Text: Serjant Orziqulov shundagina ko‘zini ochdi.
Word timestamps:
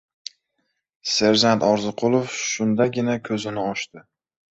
Serjant 1.15 1.65
Orziqulov 1.67 2.31
shundagina 2.45 3.19
ko‘zini 3.29 3.63
ochdi. 3.67 4.03